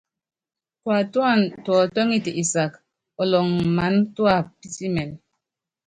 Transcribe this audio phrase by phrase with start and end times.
[0.81, 2.71] Tuátúan tútɔ́ŋɛt isak
[3.21, 5.09] ɔlɔŋ maná tuá pitimɛn.